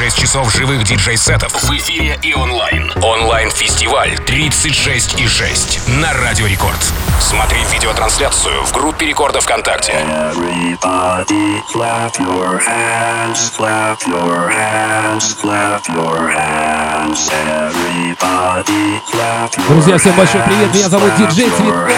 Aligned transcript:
36 0.00 0.18
часов 0.18 0.54
живых 0.54 0.82
диджей-сетов 0.82 1.52
в 1.52 1.70
эфире 1.76 2.18
и 2.22 2.32
онлайн. 2.32 2.90
Онлайн-фестиваль 3.02 4.16
36 4.20 5.20
и 5.20 5.28
6 5.28 5.88
на 5.88 6.10
Радио 6.14 6.46
Рекорд. 6.46 6.78
Смотри 7.20 7.58
видеотрансляцию 7.70 8.64
в 8.64 8.72
группе 8.72 9.04
Рекорда 9.04 9.42
ВКонтакте. 9.42 9.92
Everybody 9.92 11.62
clap 11.70 12.18
your 12.18 12.58
hands, 12.66 13.52
clap 13.54 13.98
your 14.06 14.48
hands, 14.48 15.34
clap 15.38 15.86
your 15.88 16.32
hands. 16.34 17.30
Everybody 17.30 19.02
clap 19.12 19.54
your 19.54 19.68
Друзья, 19.68 19.98
всем 19.98 20.14
большой 20.14 20.40
привет, 20.40 20.74
меня 20.74 20.88
зовут 20.88 21.14
Диджей 21.16 21.50
Цветков. 21.50 21.90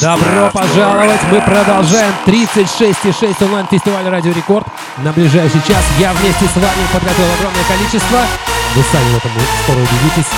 Добро 0.00 0.50
пожаловать, 0.52 1.20
мы 1.30 1.40
продолжаем 1.40 2.12
36,6 2.26 3.44
онлайн-фестиваль 3.44 4.08
Радио 4.08 4.32
Рекорд. 4.32 4.66
На 4.98 5.12
ближайший 5.12 5.60
час 5.66 5.84
я 5.98 6.12
вместе 6.12 6.46
с 6.46 6.54
вами 6.56 6.86
подготовил 6.92 7.23
огромное 7.32 7.64
количество, 7.64 8.20
вы 8.74 8.82
сами 8.90 9.12
в 9.12 9.16
этом 9.16 9.30
скоро 9.62 9.78
убедитесь, 9.78 10.30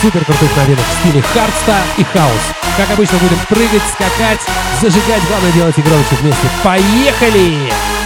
супер 0.00 0.24
крутых 0.24 0.56
новинок 0.56 0.84
в 0.84 1.00
стиле 1.00 1.22
hardstyle 1.22 1.78
и 1.96 2.04
хаус. 2.04 2.42
Как 2.76 2.90
обычно 2.90 3.18
будем 3.18 3.38
прыгать, 3.48 3.82
скакать, 3.92 4.40
зажигать, 4.80 5.22
главное 5.28 5.52
делать 5.52 5.76
это 5.76 5.82
вместе. 6.16 6.48
Поехали! 6.62 8.01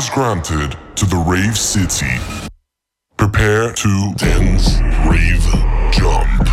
Access 0.00 0.14
granted 0.14 0.78
to 0.96 1.04
the 1.04 1.16
Rave 1.16 1.58
City. 1.58 2.18
Prepare 3.18 3.70
to 3.74 4.14
dance, 4.14 4.80
rave, 5.06 5.44
jump. 5.92 6.49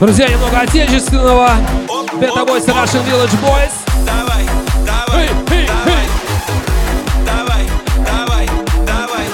Друзья, 0.00 0.28
немного 0.28 0.60
отечественного. 0.60 1.50
Это 2.20 2.40
Voice 2.40 2.66
Russian 2.66 3.04
Village 3.06 3.34
Boys. 3.40 3.72
Давай, 4.04 4.44
давай, 4.84 5.24
Эй, 5.24 5.30
эй, 5.50 5.66
давай, 5.66 5.94
эй. 5.94 6.08
давай, 7.24 7.66
давай, 8.04 8.46
давай, 8.86 9.26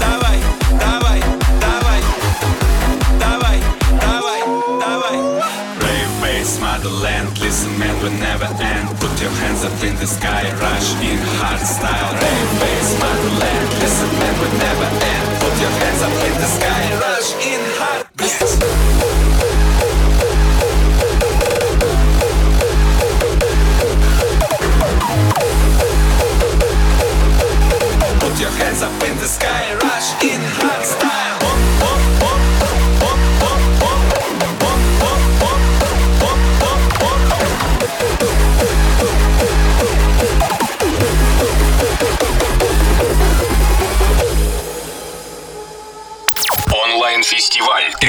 давай, 0.00 0.40
давай, 0.80 1.20
давай, 1.60 2.00
давай, 3.20 3.60
давай, 4.00 4.40
давай. 4.80 5.18
Rave 5.80 6.12
bass, 6.22 6.60
motherland, 6.60 7.38
listen 7.40 7.76
man, 7.78 7.94
we 8.02 8.10
never 8.20 8.46
end. 8.60 8.88
Put 9.00 9.20
your 9.20 9.30
hands 9.42 9.64
up 9.64 9.82
in 9.82 9.96
the 9.96 10.06
sky, 10.06 10.44
rush 10.60 10.94
in 11.02 11.18
hard 11.40 11.60
style. 11.60 12.12
Rave 12.14 12.52
bass, 12.60 12.88
motherland, 13.00 13.68
listen 13.80 14.10
man, 14.20 14.34
we 14.40 14.48
never 14.58 14.86
end. 14.86 15.26
Put 15.40 15.54
your 15.60 15.72
hands 15.82 16.02
up 16.02 16.14
in 16.26 16.34
the 16.38 16.48
sky, 16.56 16.82
rush 17.02 17.30
in 17.44 17.47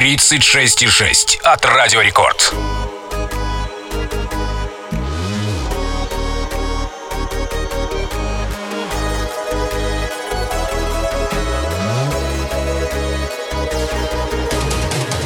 36,6 0.09 1.41
от 1.45 1.65
Радио 1.65 2.01
Рекорд. 2.01 2.53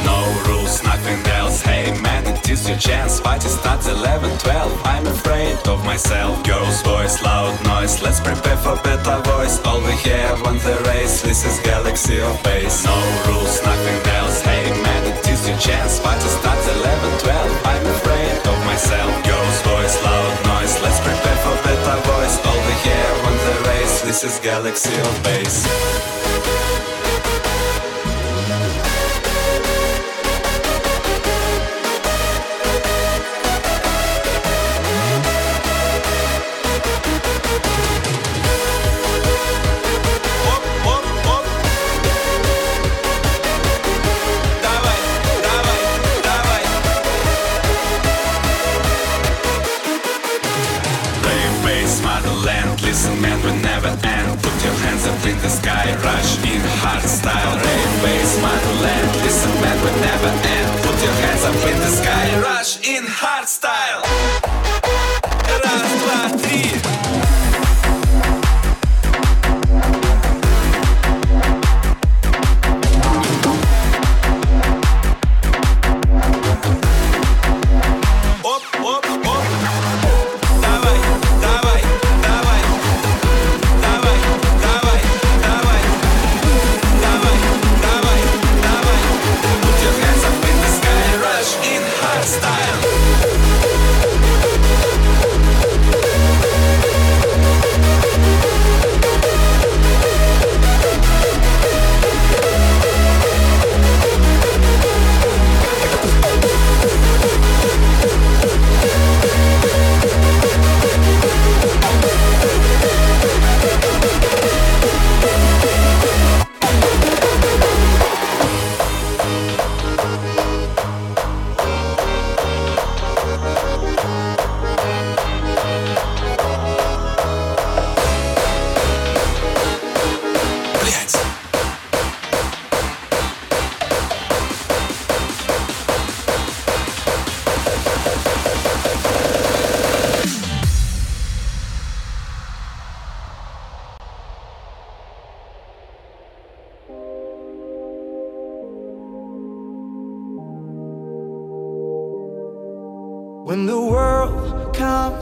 No 0.05 0.19
rules, 0.47 0.83
nothing 0.83 1.27
else. 1.39 1.63
Hey 1.63 1.93
man, 2.01 2.27
it 2.27 2.49
is 2.51 2.69
your 2.69 2.79
chance. 2.79 3.21
Party 3.21 3.49
starts 3.49 3.87
11, 3.87 4.39
12. 4.39 4.81
I'm 4.85 5.07
afraid 5.07 5.57
of 5.67 5.85
myself. 5.85 6.43
Girls' 6.45 6.83
voice, 6.83 7.23
loud 7.23 7.55
noise. 7.65 8.03
Let's 8.03 8.21
prepare 8.21 8.57
for 8.57 8.77
better 8.83 9.19
voice. 9.23 9.61
All 9.65 9.81
we 9.81 9.93
have 10.11 10.43
on 10.47 10.59
the 10.59 10.77
race. 10.89 11.23
This 11.23 11.45
is 11.45 11.59
galaxy 11.61 12.21
of 12.21 12.43
bass. 12.43 12.85
No 12.85 12.97
rules, 13.27 13.63
nothing 13.63 14.02
else. 14.34 14.42
Hey 14.42 14.70
man, 14.82 15.04
it 15.06 15.28
is 15.28 15.48
your 15.48 15.58
chance. 15.58 16.00
Party 16.00 16.28
starts 16.28 16.68
11, 16.68 17.20
12. 17.20 17.66
I'm 17.66 17.86
afraid 17.86 18.38
of 18.48 18.58
myself. 18.66 19.12
Girls' 19.26 19.62
voice, 19.62 19.96
loud 20.04 20.46
noise. 20.46 20.82
Let's 20.82 21.00
prepare 21.00 21.38
for 21.44 21.56
better 21.64 21.98
voice. 22.10 22.36
All 22.46 22.62
we 22.68 22.76
have 22.90 23.18
on 23.28 23.36
the 23.48 23.70
race. 23.70 24.02
This 24.02 24.24
is 24.24 24.40
galaxy 24.40 24.96
of 24.96 25.24
bass. 25.24 26.93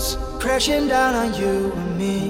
Comes 0.01 0.41
crashing 0.41 0.87
down 0.87 1.13
on 1.15 1.33
you 1.39 1.71
and 1.71 1.97
me, 1.97 2.29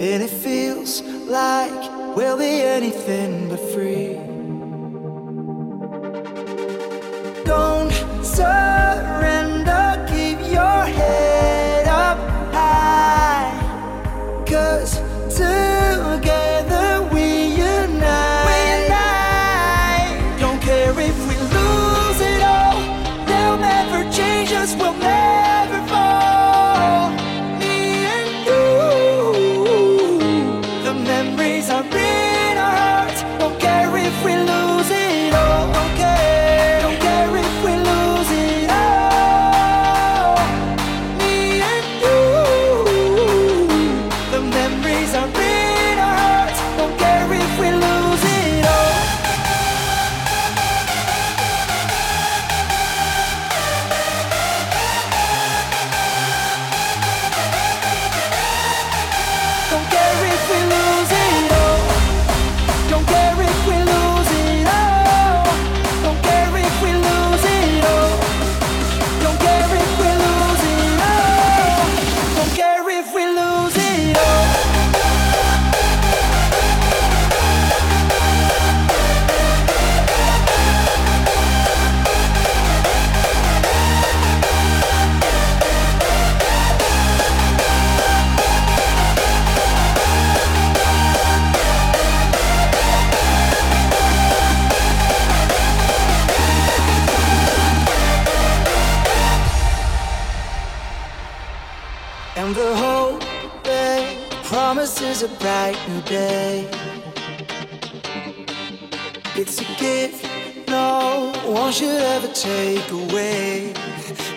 and 0.00 0.22
it 0.22 0.30
feels 0.30 1.02
like 1.26 2.16
we'll 2.16 2.38
be 2.38 2.62
anything 2.62 3.48
but 3.48 3.60
free. 3.72 4.14
Don't 7.44 7.92
surrender, 8.24 8.73
give. 110.08 110.68
No 110.68 111.32
one 111.44 111.72
should 111.72 112.00
ever 112.00 112.28
take 112.28 112.90
away, 112.90 113.72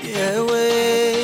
yeah, 0.03 0.35
away. 0.35 1.16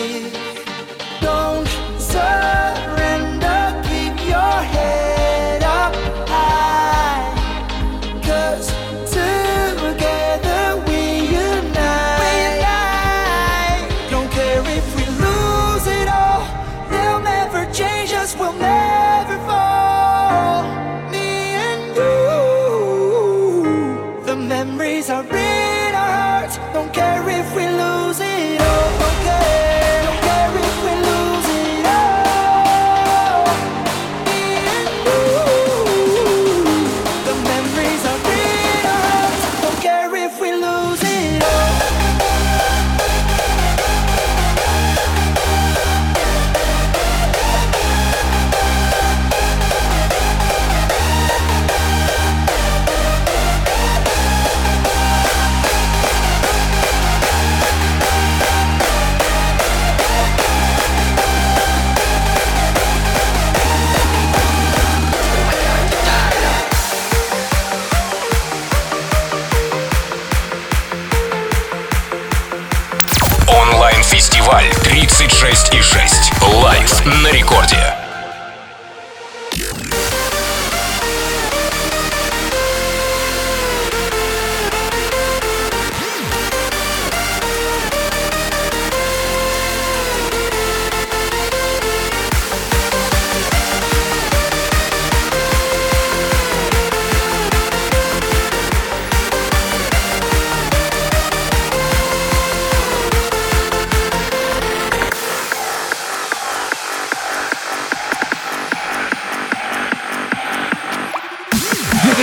на 77.05 77.31
рекорде. 77.31 77.92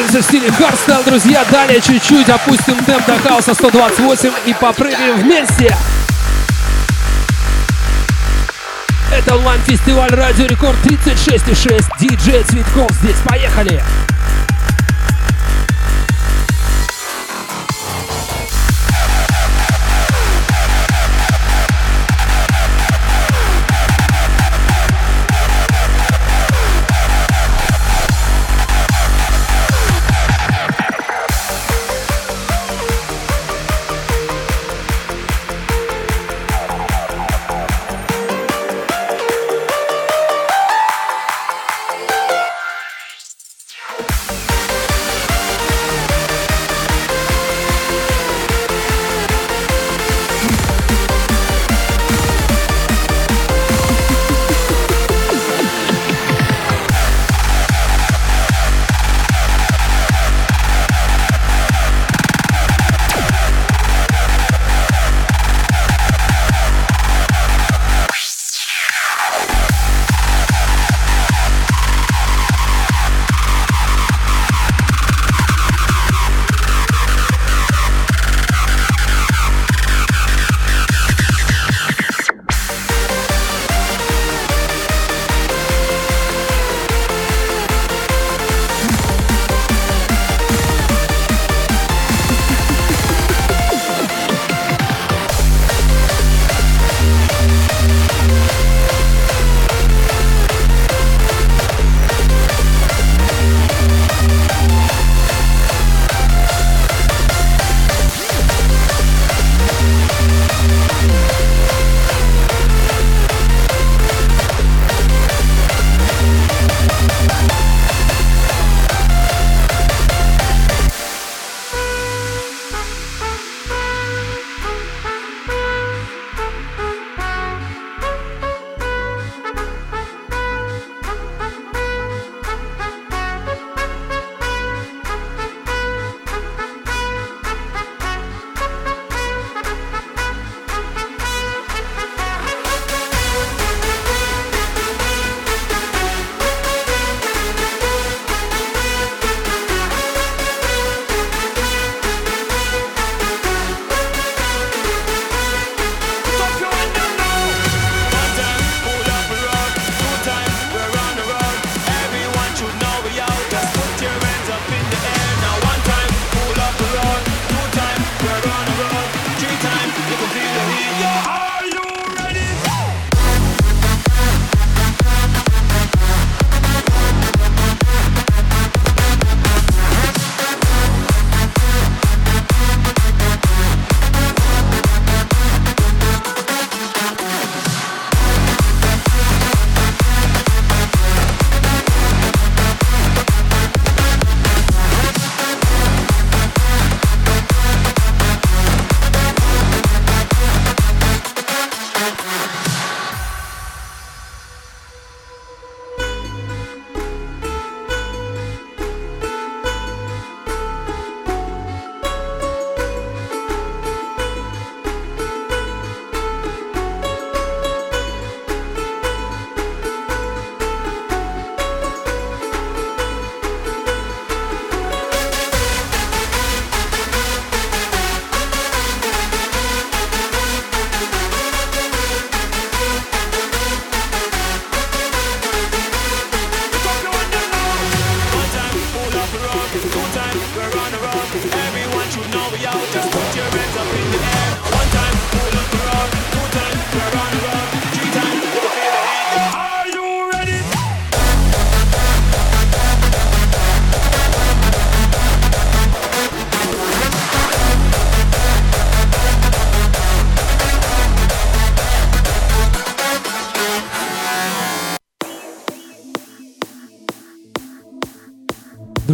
двигаемся 0.01 0.21
в 0.21 0.25
стиле 0.25 0.51
hardstyle, 0.51 1.03
друзья. 1.05 1.45
Далее 1.51 1.81
чуть-чуть 1.81 2.29
опустим 2.29 2.77
темп 2.85 3.07
до 3.07 3.19
хауса 3.19 3.55
128 3.55 4.33
и 4.47 4.55
попрыгаем 4.55 5.21
вместе. 5.21 5.77
Это 9.13 9.37
онлайн-фестиваль 9.37 10.11
Радио 10.11 10.47
Рекорд 10.47 10.79
36,6. 10.87 11.85
Диджей 11.99 12.43
Цветков 12.45 12.91
здесь. 12.93 13.17
Поехали! 13.27 13.69
Поехали! 13.69 14.10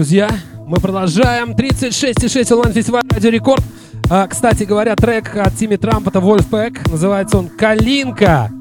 Друзья, 0.06 0.30
мы 0.68 0.78
продолжаем. 0.78 1.50
36,6 1.50 2.52
онлайн-фестиваль 2.52 3.02
Радио 3.10 3.28
Рекорд. 3.28 3.64
А, 4.08 4.28
кстати 4.28 4.62
говоря, 4.62 4.94
трек 4.94 5.36
от 5.36 5.56
Тимми 5.56 5.74
Трамп, 5.74 6.06
это 6.06 6.20
Wolfpack. 6.20 6.88
Называется 6.92 7.38
он 7.38 7.48
«Калинка». 7.48 8.52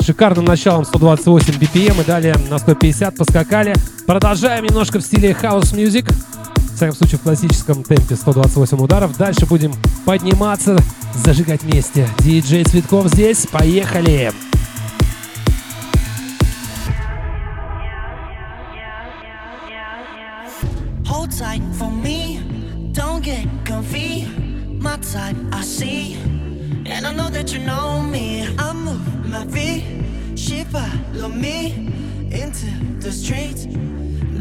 Шикарным 0.00 0.44
началом 0.44 0.84
128 0.84 1.54
BPM 1.54 2.00
и 2.00 2.04
далее 2.04 2.36
на 2.48 2.58
150 2.58 3.16
поскакали. 3.16 3.74
Продолжаем 4.06 4.64
немножко 4.64 5.00
в 5.00 5.02
стиле 5.02 5.32
House 5.32 5.74
Music. 5.74 6.08
В 6.54 6.76
всяком 6.76 6.94
случае, 6.94 7.18
в 7.18 7.22
классическом 7.22 7.82
темпе 7.82 8.14
128 8.14 8.78
ударов. 8.78 9.16
Дальше 9.16 9.44
будем 9.44 9.72
подниматься, 10.04 10.78
зажигать 11.16 11.64
вместе. 11.64 12.08
Диджей 12.20 12.62
Цветков 12.62 13.08
здесь. 13.08 13.48
Поехали! 13.50 14.32
Hold 21.26 21.38
tight 21.38 21.62
for 21.74 21.90
me, 21.90 22.40
don't 22.92 23.20
get 23.20 23.48
comfy. 23.64 24.26
My 24.78 24.96
type, 24.98 25.36
I 25.50 25.62
see, 25.62 26.14
and 26.86 27.04
I 27.04 27.12
know 27.12 27.28
that 27.30 27.52
you 27.52 27.58
know 27.58 28.00
me. 28.00 28.46
I 28.56 28.72
move 28.72 29.28
my 29.28 29.44
feet, 29.46 29.82
she 30.36 30.62
follow 30.64 31.28
me 31.28 31.90
into 32.30 32.66
the 33.00 33.10
streets. 33.10 33.66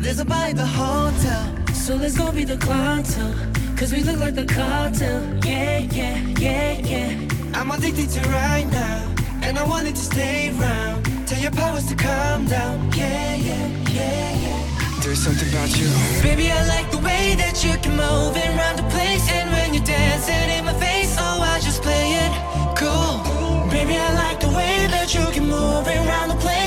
There's 0.03 0.19
a 0.19 0.31
at 0.31 0.57
the 0.57 0.65
hotel, 0.65 1.73
so 1.73 1.95
let's 1.95 2.17
go 2.17 2.31
be 2.31 2.43
the 2.43 2.57
cartel. 2.57 3.33
Cause 3.75 3.91
we 3.91 4.03
look 4.03 4.19
like 4.19 4.35
the 4.35 4.45
cartel. 4.45 5.23
Yeah, 5.43 5.79
yeah, 5.79 6.17
yeah, 6.37 6.73
yeah. 6.73 7.27
I'm 7.55 7.71
addicted 7.71 8.09
to 8.09 8.29
right 8.29 8.67
now, 8.71 9.15
and 9.41 9.57
I 9.57 9.63
want 9.63 9.87
it 9.87 9.95
to 9.95 10.05
stay 10.13 10.49
around. 10.49 11.03
Tell 11.25 11.39
your 11.39 11.51
powers 11.51 11.87
to 11.87 11.95
calm 11.95 12.45
down. 12.45 12.91
Yeah, 12.91 13.35
yeah, 13.35 13.67
yeah, 13.89 14.35
yeah. 14.43 14.74
There's 15.05 15.21
something 15.21 15.47
about 15.49 15.69
you. 15.77 15.85
Baby, 16.23 16.49
I 16.51 16.65
like 16.65 16.89
the 16.89 16.97
way 16.97 17.35
that 17.37 17.63
you 17.63 17.77
can 17.77 17.91
move 17.91 18.33
around 18.35 18.77
the 18.77 18.89
place. 18.89 19.29
And 19.29 19.51
when 19.51 19.75
you're 19.75 19.83
dancing 19.85 20.49
in 20.49 20.65
my 20.65 20.73
face, 20.73 21.15
oh, 21.19 21.45
I 21.45 21.59
just 21.59 21.83
play 21.83 22.17
it 22.25 22.33
cool. 22.73 23.21
Baby, 23.69 23.97
I 23.97 24.09
like 24.15 24.39
the 24.39 24.49
way 24.49 24.87
that 24.89 25.13
you 25.13 25.23
can 25.31 25.45
move 25.45 25.85
around 25.85 26.29
the 26.29 26.41
place. 26.41 26.64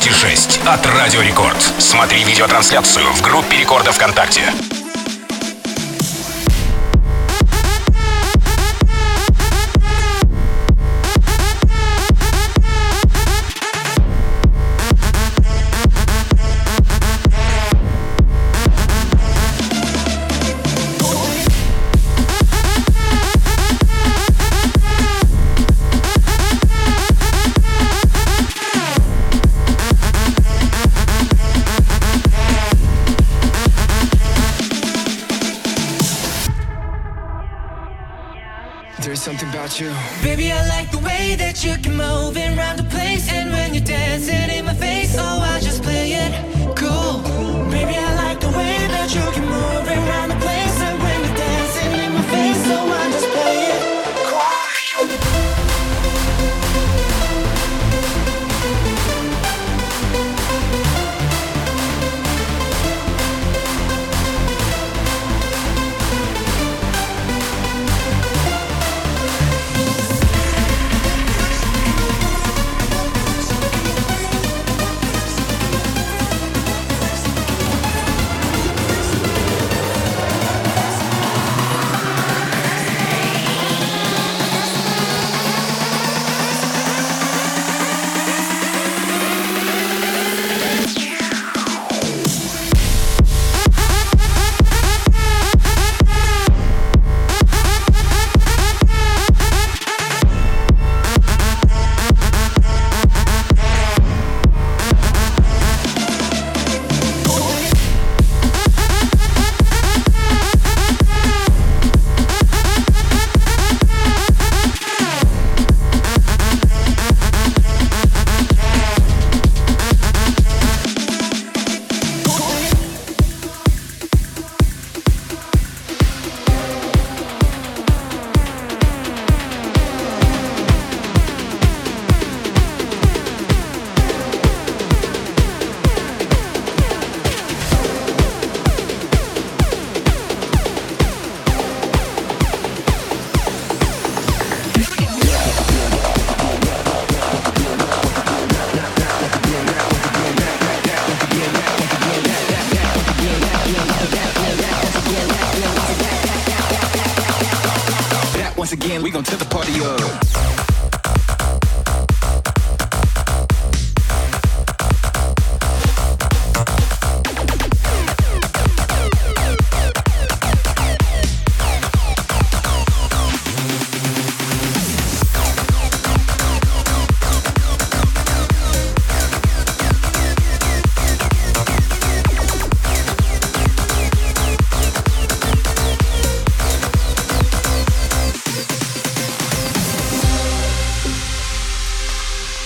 36,6 0.00 0.66
от 0.66 0.86
Радио 0.86 1.20
Рекорд. 1.20 1.60
Смотри 1.78 2.24
видеотрансляцию 2.24 3.12
в 3.12 3.20
группе 3.20 3.58
Рекорда 3.58 3.92
ВКонтакте. 3.92 4.69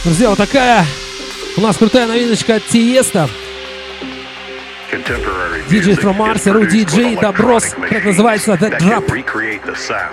Друзья, 0.05 0.29
вот 0.29 0.37
такая 0.37 0.85
у 1.57 1.63
нас 1.63 1.79
крутая 1.79 2.07
новиночка 2.07 2.57
от 2.57 2.67
Тиеста. 2.67 3.27
DJ 5.71 5.99
from 5.99 6.19
Mars, 6.19 6.51
Ру 6.51 6.65
DJ, 6.65 7.19
Доброс, 7.19 7.75
Трек 7.89 8.05
называется 8.05 8.53
The 8.53 8.79
Drop. 8.79 9.07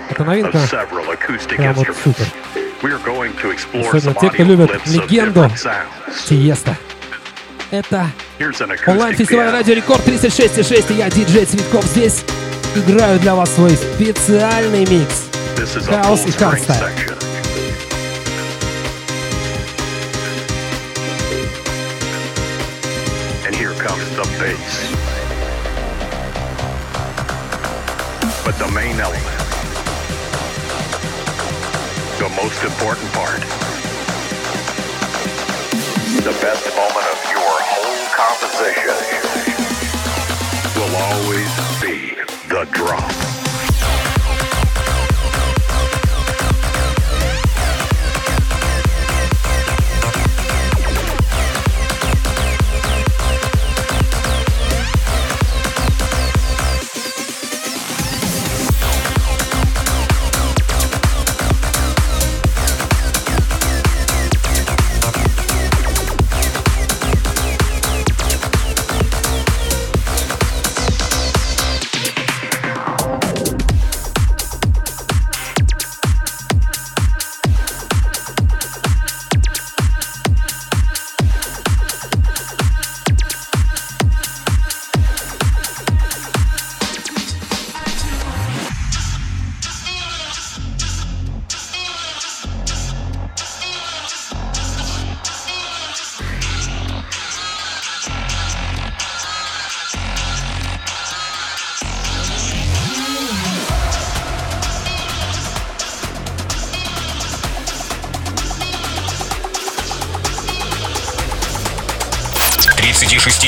Это 0.08 0.24
новинка. 0.24 0.58
Прям 1.56 1.74
вот 1.74 1.86
супер. 2.02 2.24
Особенно 3.92 4.14
те, 4.18 4.30
кто 4.30 4.42
любит 4.42 4.70
легенду 4.86 5.50
Тиеста. 6.26 6.76
Это 7.70 8.06
онлайн-фестиваль 8.86 9.50
Радио 9.50 9.74
Рекорд 9.74 10.06
36.6, 10.08 10.92
и 10.92 10.94
я, 10.94 11.10
диджей 11.10 11.44
Цветков, 11.44 11.84
здесь 11.84 12.24
играю 12.74 13.18
для 13.20 13.34
вас 13.34 13.54
свой 13.54 13.76
специальный 13.76 14.86
микс. 14.86 15.28
Хаос 15.86 16.24
и 16.26 16.30
хардстайл. 16.32 17.21
The 24.22 24.28
bass. 24.38 24.74
But 28.44 28.58
the 28.58 28.70
main 28.72 29.00
element, 29.00 29.38
the 32.18 32.28
most 32.40 32.62
important 32.62 33.10
part, 33.12 33.40
the 36.22 36.36
best 36.40 36.66
moment 36.76 37.06
of 37.12 37.18
your 37.34 37.54
whole 37.70 38.06
composition 38.14 39.00
will 40.76 40.94
always 40.96 41.52
be 41.80 42.14
the 42.48 42.64
drop. 42.72 43.41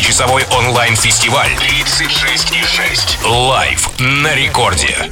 Часовой 0.03 0.44
онлайн-фестиваль 0.50 1.50
36 1.57 2.53
и 2.53 2.62
6. 2.62 3.18
Лайв 3.24 3.88
на 3.98 4.35
рекорде. 4.35 5.09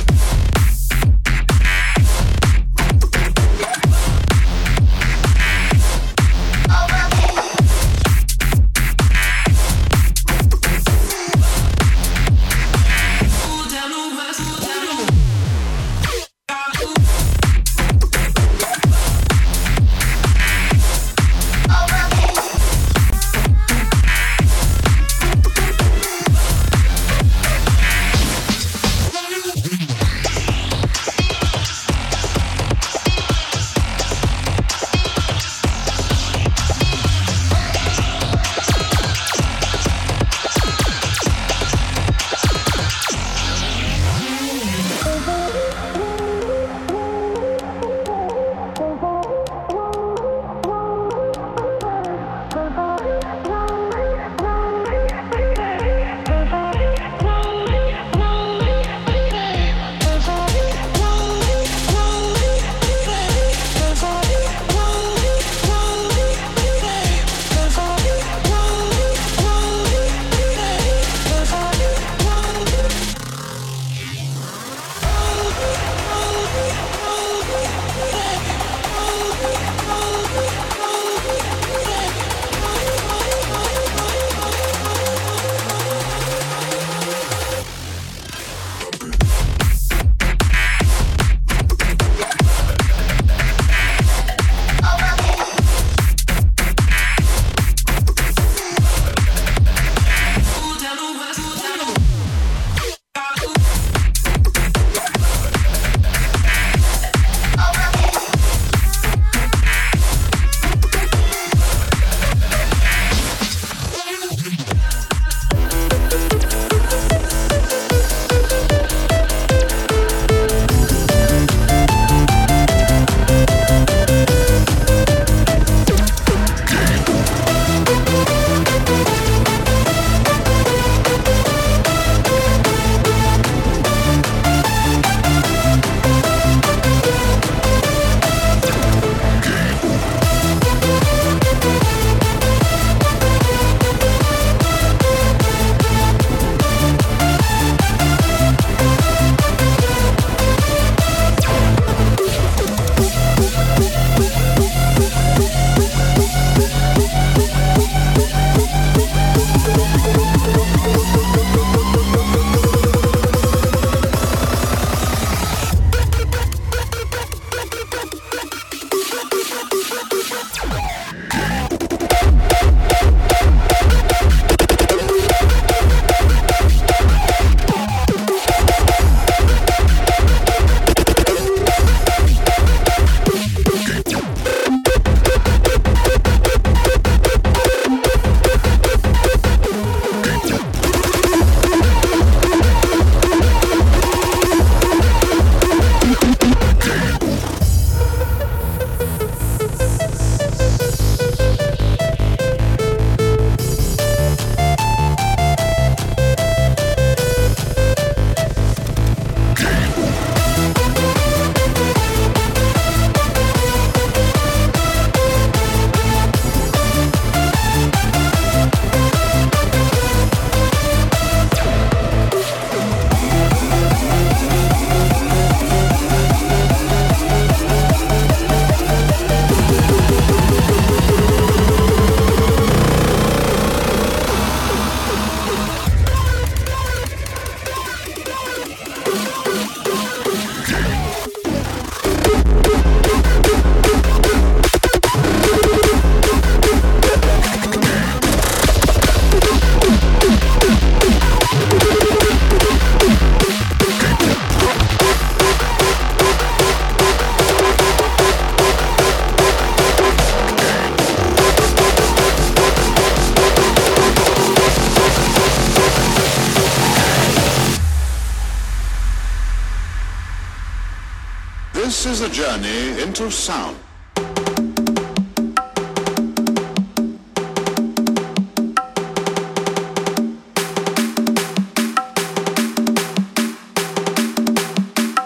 Into 273.13 273.31
sound. 273.31 273.77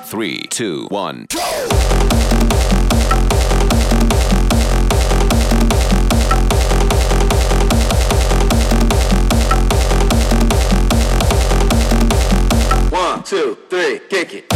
Three, 0.06 0.42
two, 0.50 0.88
one. 0.90 1.26
One, 12.90 13.22
two, 13.22 13.56
three, 13.70 14.00
kick 14.08 14.34
it. 14.34 14.55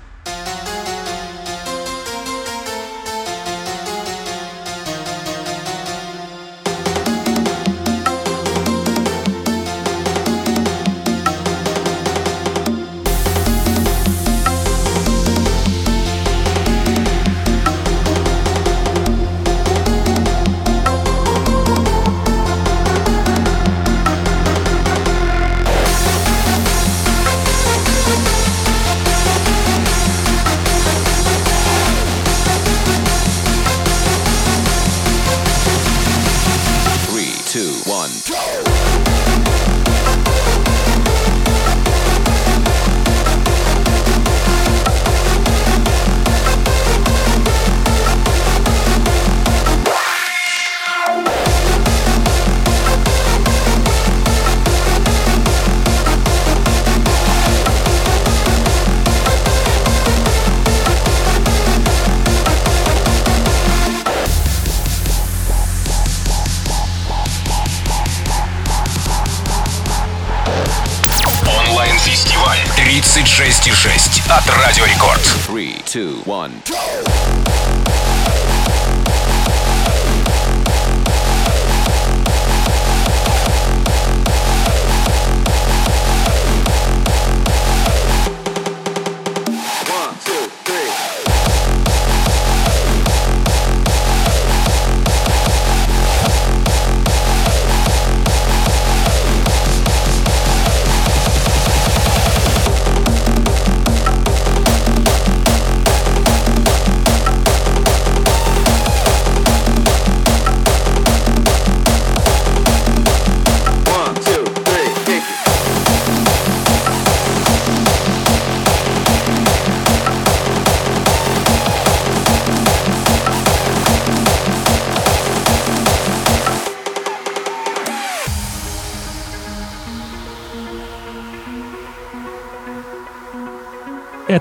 Two, 75.91 76.15
one. 76.23 76.53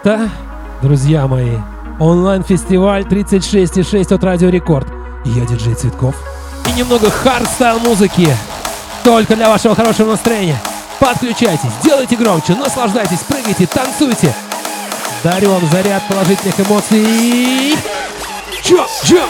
Это, 0.02 0.30
друзья 0.80 1.26
мои, 1.26 1.58
онлайн-фестиваль 1.98 3.02
36,6 3.02 4.14
от 4.14 4.24
Радио 4.24 4.48
Рекорд. 4.48 4.88
Я 5.26 5.44
диджей 5.44 5.74
Цветков. 5.74 6.14
И 6.66 6.72
немного 6.72 7.10
hardstyle 7.10 7.80
музыки. 7.80 8.34
Только 9.04 9.36
для 9.36 9.50
вашего 9.50 9.74
хорошего 9.74 10.12
настроения. 10.12 10.58
Подключайтесь, 10.98 11.72
делайте 11.84 12.16
громче, 12.16 12.54
наслаждайтесь, 12.54 13.18
прыгайте, 13.28 13.66
танцуйте. 13.66 14.34
Дарю 15.22 15.50
вам 15.50 15.66
заряд 15.70 16.02
положительных 16.08 16.58
эмоций. 16.60 17.76
Чё, 18.62 18.86
чё? 19.04 19.22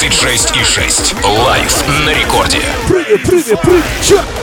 36,6. 0.00 1.26
Лайф 1.44 1.88
на 2.04 2.14
рекорде. 2.14 2.62
Прыгай, 2.86 3.18
прыгай, 3.18 3.56
прыгай, 3.56 3.82
черт! 4.00 4.37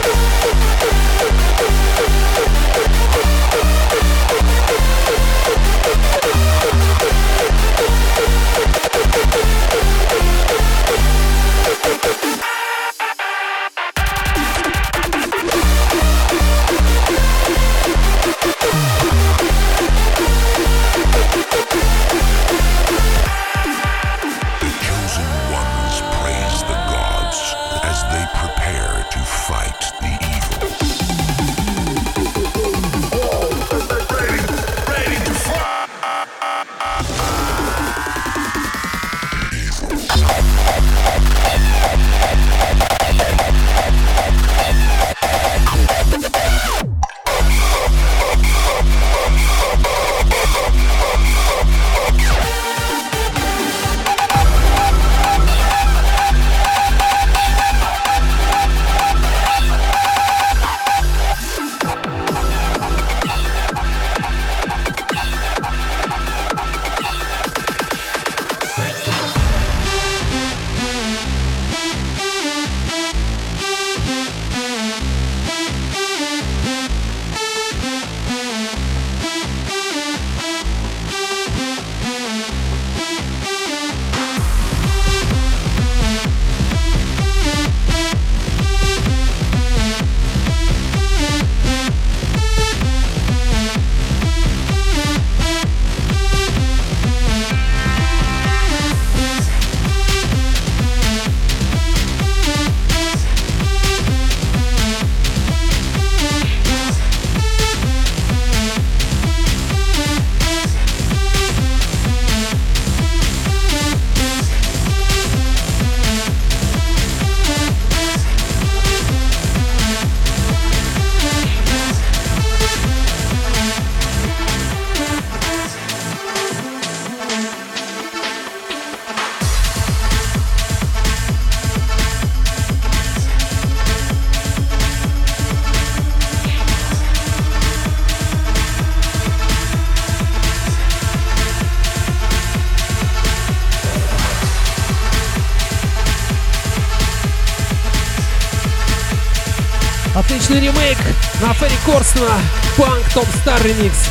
конечно, 152.16 152.40
Панк 152.78 153.10
Топ 153.14 153.28
Стар 153.42 153.62
Ремикс. 153.64 154.10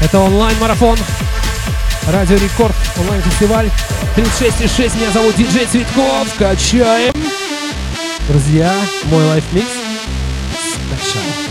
Это 0.00 0.18
онлайн-марафон. 0.20 0.98
Радио 2.08 2.36
Рекорд, 2.36 2.74
онлайн-фестиваль. 2.98 3.70
36,6, 4.16 4.96
меня 4.96 5.10
зовут 5.12 5.36
Диджей 5.36 5.66
Цветков. 5.66 6.28
Качаем. 6.38 7.14
Друзья, 8.28 8.72
мой 9.04 9.24
лайфмикс. 9.24 9.66
Сначала. 10.88 11.49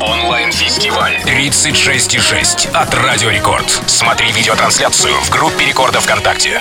Онлайн-фестиваль 0.00 1.16
36,6 1.26 2.72
от 2.72 2.94
Радио 2.94 3.30
Рекорд. 3.30 3.70
Смотри 3.86 4.32
видеотрансляцию 4.32 5.14
в 5.20 5.30
группе 5.30 5.66
Рекорда 5.66 6.00
ВКонтакте. 6.00 6.60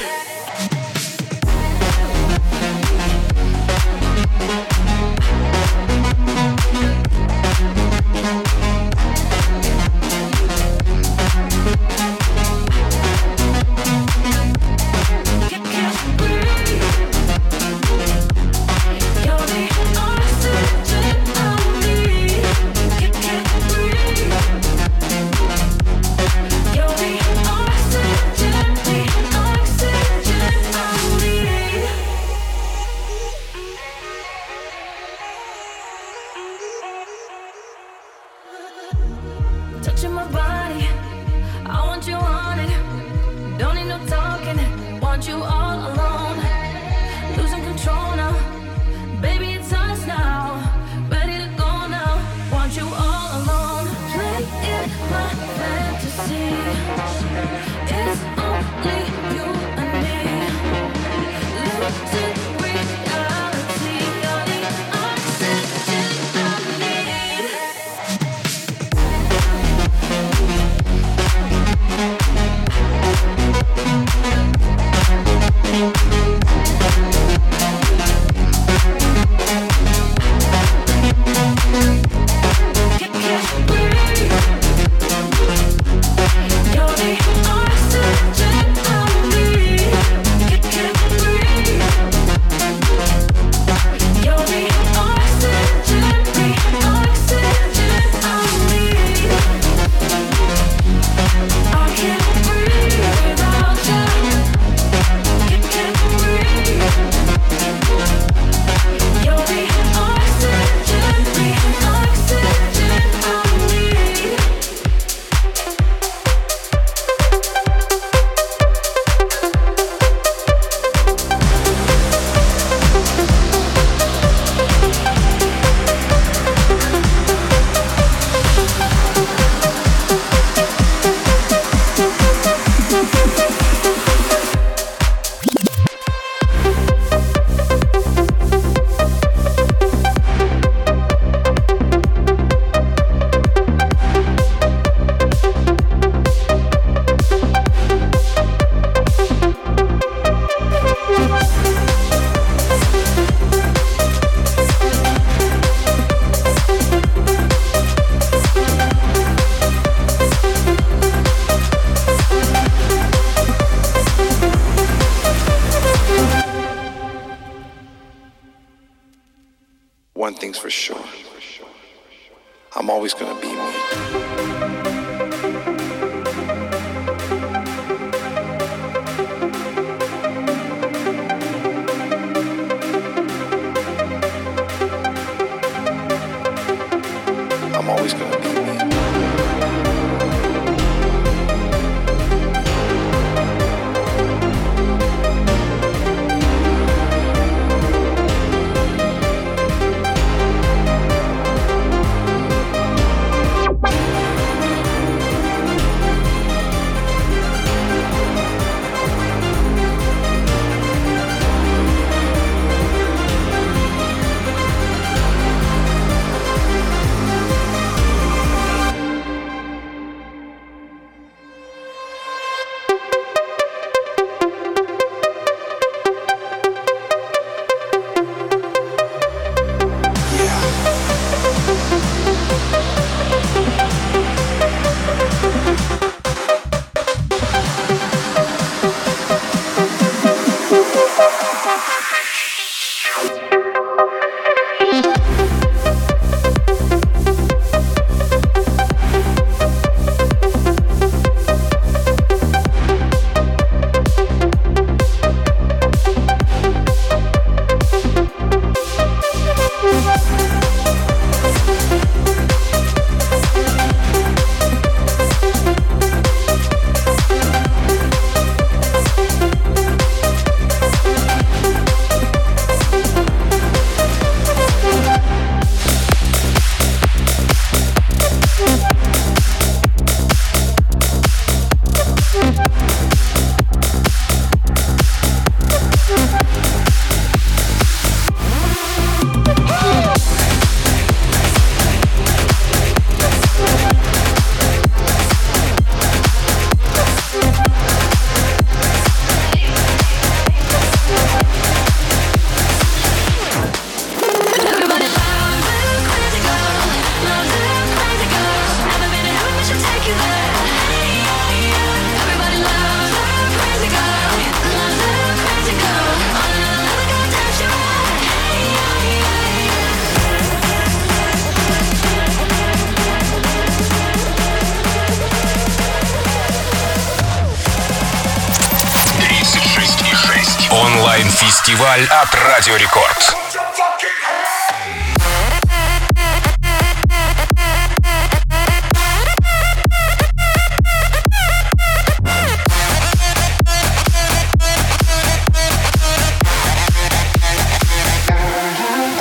фестиваль 331.40 332.04
от 332.04 332.36
Радио 332.36 332.76
Рекорд. 332.76 333.36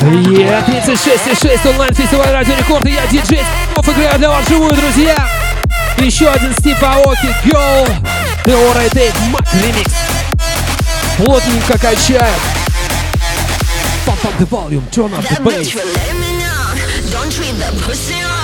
Yeah, 0.01 0.67
36,6 0.67 1.69
онлайн-фестиваль 1.71 2.33
Радио 2.33 2.57
Рекорд, 2.57 2.85
и 2.87 2.91
я 2.91 3.07
диджей 3.07 3.45
играю 3.77 4.19
для 4.19 4.31
вас 4.31 4.49
живую, 4.49 4.73
друзья. 4.73 5.29
Еще 5.99 6.29
один 6.29 6.53
Стив 6.55 6.83
Аоки, 6.83 7.29
Girl, 7.45 7.89
The 8.45 8.55
Alright 8.55 8.93
Day, 8.93 9.13
Remix 9.63 10.08
плотненько 11.19 11.77
качаем. 11.79 12.41
Pump 14.07 14.25
up 14.25 14.39
the 14.39 14.47
volume, 14.47 14.87
turn 14.91 15.13
up 15.13 15.25
the 15.25 15.43
bass. 15.43 15.75
Don't 17.11 17.31
treat 17.31 17.53
the 17.59 17.71
pussy 17.85 18.23
on. 18.23 18.38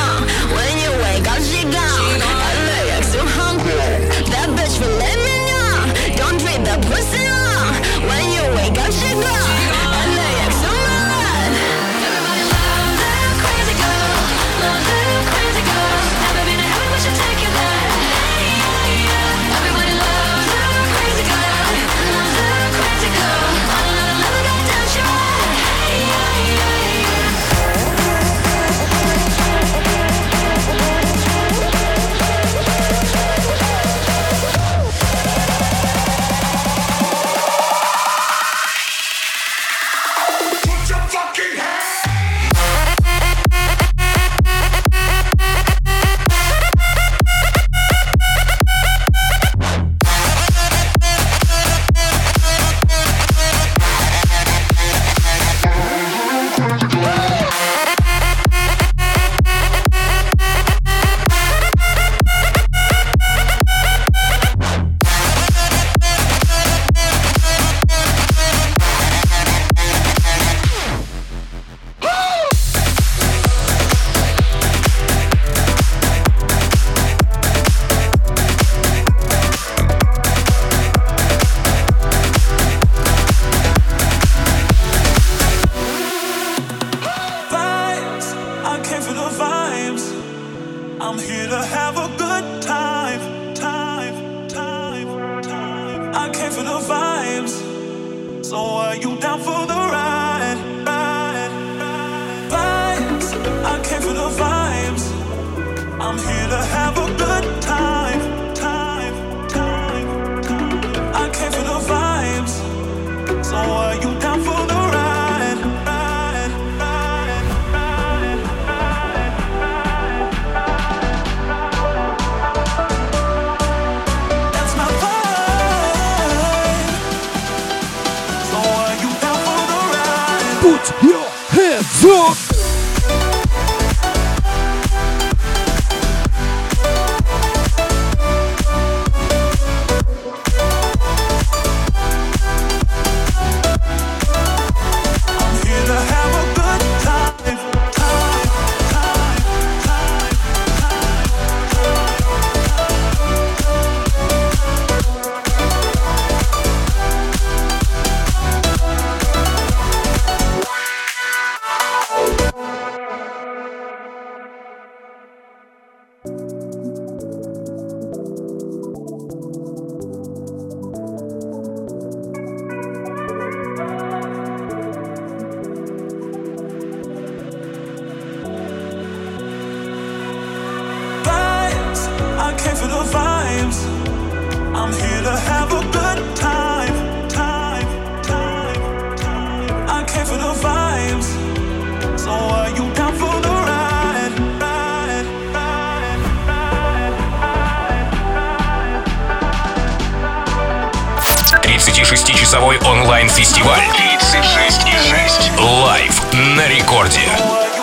36-часовой 202.54 202.78
онлайн-фестиваль. 202.78 203.82
36 203.96 204.86
и 204.86 204.96
6. 204.96 205.52
Лайв 205.58 206.22
на 206.32 206.68
рекорде. 206.68 207.73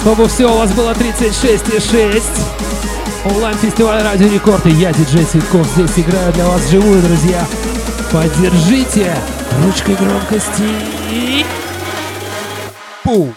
Чтобы 0.00 0.28
все 0.28 0.46
у 0.46 0.56
вас 0.56 0.72
было 0.72 0.92
36,6. 0.92 2.22
Онлайн-фестиваль 3.24 4.02
Радио 4.02 4.28
Рекорд 4.28 4.66
и 4.66 4.70
я, 4.70 4.92
диджей 4.92 5.24
Цветков, 5.24 5.66
здесь 5.74 5.98
играю 5.98 6.32
для 6.32 6.46
вас 6.46 6.68
живую, 6.70 7.02
друзья. 7.02 7.46
Поддержите 8.12 9.14
ручкой 9.64 9.96
громкости. 9.96 11.44
Пу. 13.02 13.34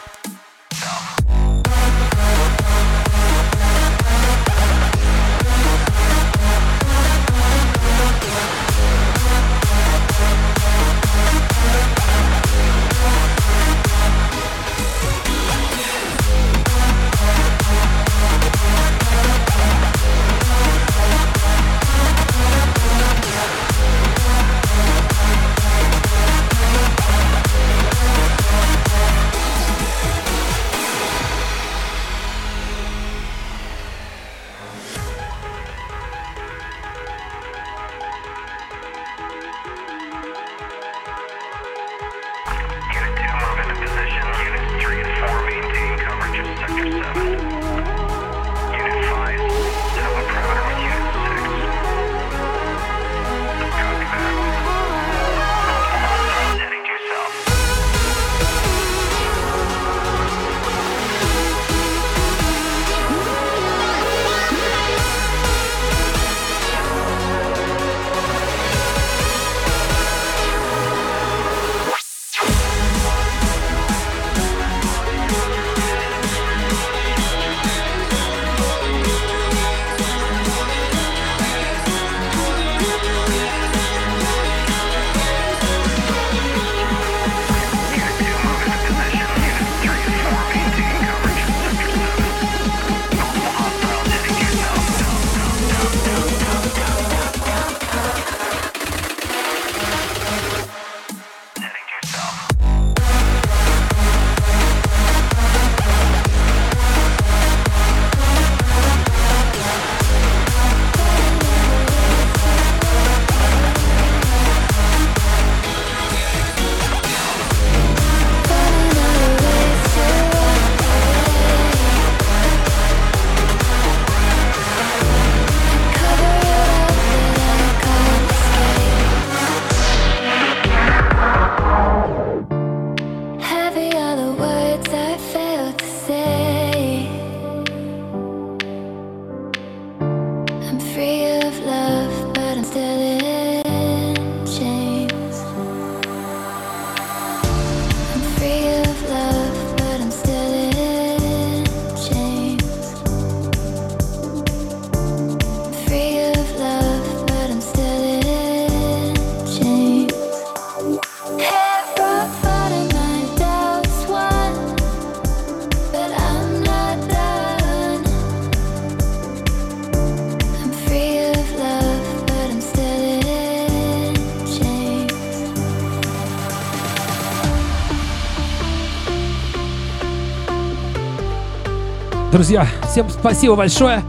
Друзья, 182.51 182.67
всем 182.91 183.09
спасибо 183.09 183.55
большое. 183.55 184.03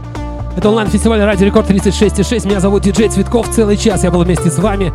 Это 0.57 0.67
онлайн-фестиваль 0.67 1.21
Радио 1.21 1.45
Рекорд 1.45 1.69
36.6. 1.69 2.45
Меня 2.45 2.59
зовут 2.59 2.83
Диджей 2.83 3.07
Цветков. 3.07 3.47
Целый 3.49 3.77
час 3.77 4.03
я 4.03 4.11
был 4.11 4.21
вместе 4.21 4.51
с 4.51 4.59
вами. 4.59 4.91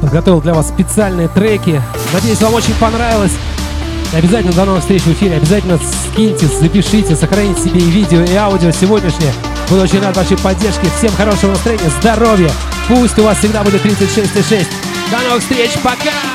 Подготовил 0.00 0.40
для 0.40 0.54
вас 0.54 0.68
специальные 0.68 1.28
треки. 1.28 1.82
Надеюсь, 2.14 2.40
вам 2.40 2.54
очень 2.54 2.72
понравилось. 2.76 3.32
Обязательно 4.14 4.54
до 4.54 4.64
новых 4.64 4.80
встреч 4.80 5.02
в 5.02 5.12
эфире. 5.12 5.36
Обязательно 5.36 5.78
скиньте, 6.14 6.46
запишите, 6.46 7.14
сохраните 7.14 7.60
себе 7.60 7.80
и 7.80 7.90
видео, 7.90 8.22
и 8.22 8.34
аудио 8.34 8.70
сегодняшнее. 8.70 9.34
Буду 9.68 9.82
очень 9.82 10.00
рад 10.00 10.16
вашей 10.16 10.38
поддержке. 10.38 10.86
Всем 10.96 11.12
хорошего 11.12 11.50
настроения, 11.50 11.90
здоровья. 12.00 12.50
Пусть 12.88 13.18
у 13.18 13.22
вас 13.24 13.36
всегда 13.36 13.62
будет 13.62 13.84
36,6. 13.84 14.64
До 15.10 15.28
новых 15.28 15.42
встреч, 15.42 15.72
пока! 15.84 16.31